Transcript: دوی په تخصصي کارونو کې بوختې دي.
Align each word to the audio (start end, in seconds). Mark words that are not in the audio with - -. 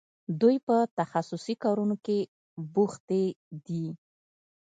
دوی 0.41 0.55
په 0.67 0.75
تخصصي 0.97 1.55
کارونو 1.63 1.95
کې 2.05 2.19
بوختې 2.73 3.23
دي. 3.65 3.85